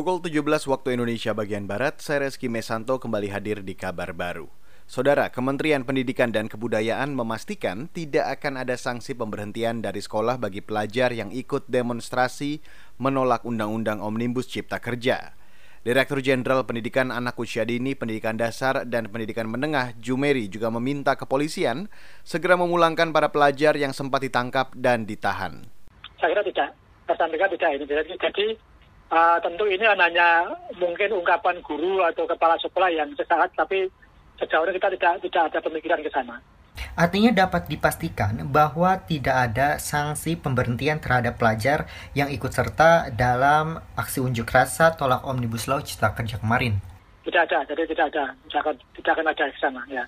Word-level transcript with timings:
Pukul 0.00 0.24
17 0.24 0.64
waktu 0.64 0.96
Indonesia 0.96 1.36
bagian 1.36 1.68
Barat, 1.68 2.00
saya 2.00 2.24
Reski 2.24 2.48
Mesanto 2.48 2.96
kembali 2.96 3.28
hadir 3.28 3.60
di 3.60 3.76
kabar 3.76 4.16
baru. 4.16 4.48
Saudara, 4.88 5.28
Kementerian 5.28 5.84
Pendidikan 5.84 6.32
dan 6.32 6.48
Kebudayaan 6.48 7.12
memastikan 7.12 7.84
tidak 7.92 8.40
akan 8.40 8.64
ada 8.64 8.80
sanksi 8.80 9.12
pemberhentian 9.12 9.84
dari 9.84 10.00
sekolah 10.00 10.40
bagi 10.40 10.64
pelajar 10.64 11.12
yang 11.12 11.28
ikut 11.28 11.68
demonstrasi 11.68 12.64
menolak 12.96 13.44
Undang-Undang 13.44 14.00
Omnibus 14.00 14.48
Cipta 14.48 14.80
Kerja. 14.80 15.36
Direktur 15.84 16.24
Jenderal 16.24 16.64
Pendidikan 16.64 17.12
Anak 17.12 17.36
Usia 17.36 17.68
Dini, 17.68 17.92
Pendidikan 17.92 18.40
Dasar, 18.40 18.88
dan 18.88 19.12
Pendidikan 19.12 19.52
Menengah, 19.52 19.92
Jumeri, 20.00 20.48
juga 20.48 20.72
meminta 20.72 21.12
kepolisian 21.12 21.92
segera 22.24 22.56
memulangkan 22.56 23.12
para 23.12 23.28
pelajar 23.28 23.76
yang 23.76 23.92
sempat 23.92 24.24
ditangkap 24.24 24.72
dan 24.72 25.04
ditahan. 25.04 25.60
Saya 26.16 26.32
kira 26.32 26.48
tidak, 26.48 26.72
tidak 27.52 27.76
ini. 27.76 27.84
Jadi 28.16 28.69
uh, 29.10 29.38
tentu 29.42 29.66
ini 29.66 29.84
hanya 29.84 30.48
mungkin 30.78 31.12
ungkapan 31.12 31.58
guru 31.60 32.00
atau 32.06 32.24
kepala 32.24 32.56
sekolah 32.62 32.90
yang 32.90 33.10
sesaat, 33.18 33.52
tapi 33.58 33.90
sejauh 34.38 34.64
ini 34.64 34.78
kita 34.78 34.88
tidak 34.96 35.12
tidak 35.26 35.42
ada 35.52 35.58
pemikiran 35.60 36.00
ke 36.00 36.10
sana. 36.10 36.38
Artinya 36.96 37.30
dapat 37.30 37.68
dipastikan 37.68 38.40
bahwa 38.48 38.96
tidak 39.04 39.52
ada 39.52 39.76
sanksi 39.76 40.34
pemberhentian 40.40 40.98
terhadap 40.98 41.36
pelajar 41.36 41.86
yang 42.16 42.32
ikut 42.32 42.50
serta 42.50 43.12
dalam 43.12 43.78
aksi 43.94 44.24
unjuk 44.24 44.48
rasa 44.48 44.96
tolak 44.96 45.22
Omnibus 45.22 45.68
Law 45.68 45.84
Cipta 45.84 46.16
Kerja 46.16 46.40
kemarin. 46.40 46.80
Tidak 47.20 47.42
ada, 47.46 47.62
jadi 47.68 47.84
tidak 47.84 48.06
ada, 48.16 48.24
tidak 48.48 48.60
akan, 48.64 48.74
tidak 48.96 49.12
akan 49.12 49.26
ada 49.28 49.44
ke 49.52 49.58
sana, 49.60 49.82
ya. 49.92 50.04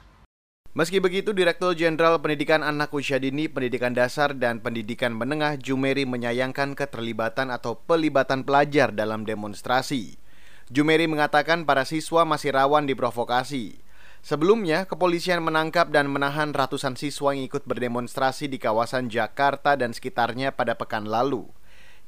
Meski 0.73 1.05
begitu, 1.05 1.37
Direktur 1.37 1.77
Jenderal 1.77 2.17
Pendidikan 2.25 2.65
Anak 2.65 2.97
Usia 2.97 3.21
Dini, 3.21 3.45
Pendidikan 3.45 3.93
Dasar, 3.93 4.33
dan 4.33 4.57
Pendidikan 4.65 5.13
Menengah 5.13 5.61
Jumeri 5.61 6.09
menyayangkan 6.09 6.73
keterlibatan 6.73 7.53
atau 7.53 7.77
pelibatan 7.77 8.41
pelajar 8.41 8.89
dalam 8.89 9.29
demonstrasi. 9.29 10.17
Jumeri 10.73 11.05
mengatakan 11.13 11.69
para 11.69 11.85
siswa 11.85 12.25
masih 12.25 12.57
rawan 12.57 12.89
diprovokasi. 12.89 13.85
Sebelumnya, 14.25 14.89
kepolisian 14.89 15.45
menangkap 15.45 15.93
dan 15.93 16.09
menahan 16.09 16.57
ratusan 16.57 16.97
siswa 16.97 17.37
yang 17.37 17.45
ikut 17.53 17.69
berdemonstrasi 17.69 18.49
di 18.49 18.57
kawasan 18.57 19.13
Jakarta 19.13 19.77
dan 19.77 19.93
sekitarnya 19.93 20.57
pada 20.57 20.73
pekan 20.73 21.05
lalu. 21.05 21.53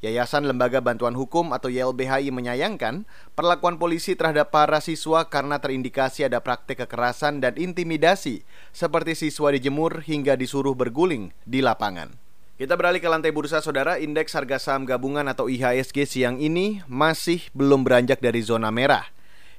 Yayasan 0.05 0.45
Lembaga 0.45 0.85
Bantuan 0.85 1.17
Hukum 1.17 1.57
atau 1.57 1.73
YLBHI 1.73 2.29
menyayangkan 2.29 3.09
perlakuan 3.33 3.81
polisi 3.81 4.13
terhadap 4.13 4.53
para 4.53 4.85
siswa 4.85 5.25
karena 5.33 5.57
terindikasi 5.65 6.29
ada 6.29 6.45
praktik 6.45 6.85
kekerasan 6.85 7.41
dan 7.41 7.57
intimidasi 7.57 8.45
seperti 8.77 9.17
siswa 9.17 9.49
dijemur 9.57 10.05
hingga 10.05 10.37
disuruh 10.37 10.77
berguling 10.77 11.33
di 11.49 11.65
lapangan. 11.65 12.13
Kita 12.61 12.77
beralih 12.77 13.01
ke 13.01 13.09
lantai 13.09 13.33
bursa 13.33 13.65
saudara, 13.65 13.97
indeks 13.97 14.37
harga 14.37 14.61
saham 14.61 14.85
gabungan 14.85 15.25
atau 15.25 15.49
IHSG 15.49 16.05
siang 16.05 16.37
ini 16.37 16.85
masih 16.85 17.41
belum 17.57 17.83
beranjak 17.83 18.21
dari 18.21 18.45
zona 18.45 18.69
merah. 18.69 19.09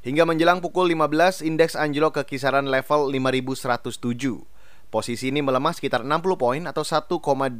Hingga 0.05 0.29
menjelang 0.29 0.61
pukul 0.61 0.93
15, 0.93 1.41
indeks 1.41 1.73
anjlok 1.73 2.21
ke 2.21 2.37
kisaran 2.37 2.69
level 2.69 3.09
5107. 3.09 4.45
Posisi 4.93 5.33
ini 5.33 5.41
melemah 5.41 5.73
sekitar 5.73 6.05
60 6.05 6.37
poin 6.37 6.63
atau 6.69 6.85
1,25 6.85 7.57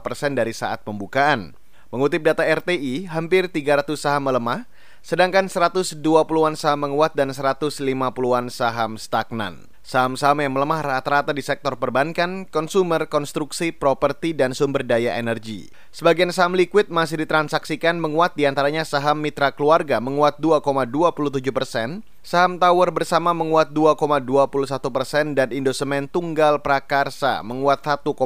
persen 0.00 0.32
dari 0.38 0.54
saat 0.54 0.86
pembukaan. 0.86 1.58
Mengutip 1.92 2.24
data 2.24 2.40
RTI, 2.40 3.04
hampir 3.12 3.52
300 3.52 4.00
saham 4.00 4.24
melemah, 4.24 4.64
sedangkan 5.04 5.44
120-an 5.44 6.56
saham 6.56 6.88
menguat 6.88 7.12
dan 7.12 7.28
150-an 7.36 8.48
saham 8.48 8.96
stagnan. 8.96 9.68
Saham-saham 9.84 10.40
yang 10.40 10.56
melemah 10.56 10.80
rata-rata 10.80 11.36
di 11.36 11.44
sektor 11.44 11.76
perbankan, 11.76 12.48
konsumer, 12.48 13.12
konstruksi, 13.12 13.76
properti, 13.76 14.32
dan 14.32 14.56
sumber 14.56 14.88
daya 14.88 15.20
energi. 15.20 15.68
Sebagian 15.92 16.32
saham 16.32 16.56
liquid 16.56 16.88
masih 16.88 17.20
ditransaksikan 17.28 18.00
menguat 18.00 18.40
di 18.40 18.48
antaranya 18.48 18.88
saham 18.88 19.20
mitra 19.20 19.52
keluarga 19.52 20.00
menguat 20.00 20.40
2,27 20.40 21.44
persen, 21.52 22.00
saham 22.24 22.56
tower 22.56 22.88
bersama 22.88 23.36
menguat 23.36 23.68
2,21 23.76 24.80
persen, 24.88 25.36
dan 25.36 25.52
Indosemen 25.52 26.08
Tunggal 26.08 26.64
Prakarsa 26.64 27.44
menguat 27.44 27.84
1,96 27.84 28.16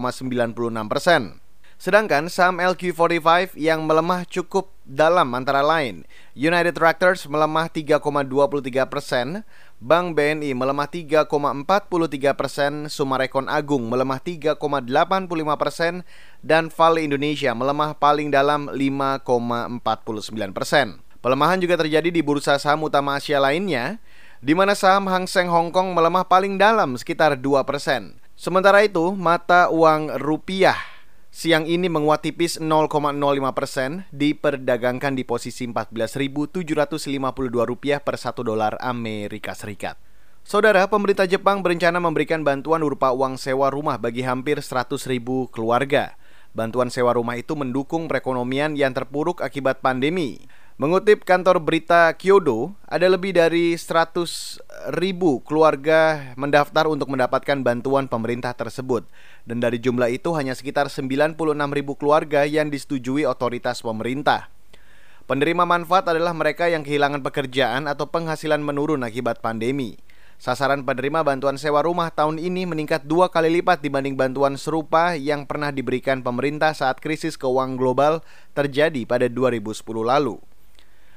persen. 0.86 1.42
Sedangkan 1.76 2.32
saham 2.32 2.56
LQ45 2.56 3.52
yang 3.52 3.84
melemah 3.84 4.24
cukup 4.24 4.72
dalam 4.88 5.28
antara 5.36 5.60
lain 5.60 6.08
United 6.32 6.72
Tractors 6.72 7.28
melemah 7.28 7.68
3,23 7.68 8.88
persen, 8.88 9.44
Bank 9.76 10.16
BNI 10.16 10.56
melemah 10.56 10.88
3,43 10.88 11.28
persen, 12.32 12.72
Sumarekon 12.88 13.52
Agung 13.52 13.92
melemah 13.92 14.16
3,85 14.24 14.56
persen, 15.60 16.00
dan 16.40 16.72
Vale 16.72 17.04
Indonesia 17.04 17.52
melemah 17.52 17.92
paling 18.00 18.32
dalam 18.32 18.72
5,49 18.72 20.56
persen. 20.56 21.04
Pelemahan 21.20 21.60
juga 21.60 21.76
terjadi 21.76 22.08
di 22.08 22.24
bursa 22.24 22.56
saham 22.56 22.88
utama 22.88 23.20
Asia 23.20 23.36
lainnya, 23.36 24.00
di 24.40 24.56
mana 24.56 24.72
saham 24.72 25.12
Hang 25.12 25.28
Seng 25.28 25.52
Hong 25.52 25.68
Kong 25.68 25.92
melemah 25.92 26.24
paling 26.24 26.56
dalam 26.56 26.96
sekitar 26.96 27.36
2 27.36 27.68
persen. 27.68 28.16
Sementara 28.32 28.80
itu, 28.80 29.12
mata 29.12 29.68
uang 29.68 30.16
rupiah 30.24 30.95
siang 31.36 31.68
ini 31.68 31.92
menguat 31.92 32.24
tipis 32.24 32.56
0,05 32.56 32.96
persen, 33.52 34.08
diperdagangkan 34.08 35.12
di 35.12 35.28
posisi 35.28 35.68
14.752 35.68 36.64
rupiah 37.60 38.00
per 38.00 38.16
satu 38.16 38.40
dolar 38.40 38.80
Amerika 38.80 39.52
Serikat. 39.52 40.00
Saudara, 40.48 40.88
pemerintah 40.88 41.28
Jepang 41.28 41.60
berencana 41.60 42.00
memberikan 42.00 42.40
bantuan 42.40 42.80
berupa 42.80 43.12
uang 43.12 43.36
sewa 43.36 43.68
rumah 43.68 44.00
bagi 44.00 44.24
hampir 44.24 44.64
100 44.64 44.96
ribu 45.12 45.52
keluarga. 45.52 46.16
Bantuan 46.56 46.88
sewa 46.88 47.12
rumah 47.12 47.36
itu 47.36 47.52
mendukung 47.52 48.08
perekonomian 48.08 48.72
yang 48.72 48.96
terpuruk 48.96 49.44
akibat 49.44 49.84
pandemi. 49.84 50.40
Mengutip 50.80 51.28
kantor 51.28 51.60
berita 51.60 52.16
Kyodo, 52.16 52.72
ada 52.88 53.12
lebih 53.12 53.36
dari 53.36 53.76
100 53.76 54.65
ribu 54.94 55.42
keluarga 55.42 56.32
mendaftar 56.38 56.86
untuk 56.86 57.10
mendapatkan 57.10 57.58
bantuan 57.62 58.06
pemerintah 58.06 58.54
tersebut. 58.54 59.02
Dan 59.42 59.58
dari 59.58 59.82
jumlah 59.82 60.10
itu 60.10 60.30
hanya 60.38 60.54
sekitar 60.54 60.86
96 60.86 61.34
ribu 61.74 61.98
keluarga 61.98 62.46
yang 62.46 62.70
disetujui 62.70 63.26
otoritas 63.26 63.82
pemerintah. 63.82 64.50
Penerima 65.26 65.66
manfaat 65.66 66.06
adalah 66.06 66.30
mereka 66.30 66.70
yang 66.70 66.86
kehilangan 66.86 67.18
pekerjaan 67.26 67.90
atau 67.90 68.06
penghasilan 68.06 68.62
menurun 68.62 69.02
akibat 69.02 69.42
pandemi. 69.42 69.98
Sasaran 70.36 70.84
penerima 70.84 71.24
bantuan 71.24 71.56
sewa 71.56 71.80
rumah 71.80 72.12
tahun 72.12 72.36
ini 72.36 72.68
meningkat 72.68 73.08
dua 73.08 73.32
kali 73.32 73.48
lipat 73.58 73.80
dibanding 73.80 74.14
bantuan 74.14 74.54
serupa 74.60 75.16
yang 75.16 75.48
pernah 75.48 75.72
diberikan 75.72 76.20
pemerintah 76.20 76.76
saat 76.76 77.00
krisis 77.00 77.40
keuangan 77.40 77.74
global 77.80 78.20
terjadi 78.52 79.02
pada 79.08 79.26
2010 79.32 79.80
lalu. 80.04 80.36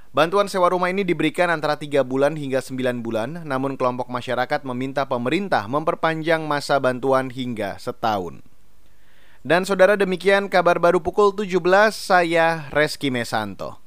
Bantuan 0.09 0.49
sewa 0.49 0.73
rumah 0.73 0.89
ini 0.89 1.05
diberikan 1.05 1.53
antara 1.53 1.77
3 1.77 2.01
bulan 2.01 2.33
hingga 2.33 2.65
9 2.65 3.05
bulan, 3.05 3.45
namun 3.45 3.77
kelompok 3.77 4.09
masyarakat 4.09 4.65
meminta 4.65 5.05
pemerintah 5.05 5.69
memperpanjang 5.69 6.41
masa 6.49 6.81
bantuan 6.81 7.29
hingga 7.29 7.77
setahun. 7.77 8.41
Dan 9.45 9.69
saudara 9.69 9.93
demikian 9.93 10.49
kabar 10.49 10.81
baru 10.81 10.97
pukul 10.97 11.29
17, 11.37 11.61
saya 11.93 12.65
Reski 12.73 13.13
Mesanto. 13.13 13.77